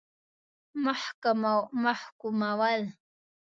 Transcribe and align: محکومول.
محکومول. 0.83 2.81